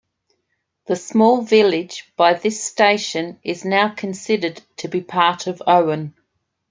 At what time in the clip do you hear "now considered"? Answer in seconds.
3.63-4.59